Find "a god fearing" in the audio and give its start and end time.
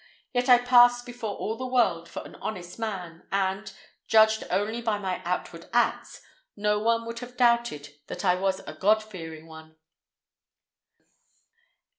8.61-9.45